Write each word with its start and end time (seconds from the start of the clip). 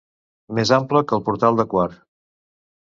Més 0.59 0.71
ample 0.77 1.03
que 1.11 1.17
el 1.19 1.23
portal 1.29 1.61
de 1.63 1.69
Quart. 1.77 2.03